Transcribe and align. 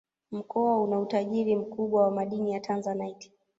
Mkoa 0.31 0.81
una 0.81 0.99
utajiri 0.99 1.55
mkubwa 1.55 2.03
wa 2.03 2.11
madini 2.11 2.51
ya 2.51 2.59
Tanzanite 2.59 3.31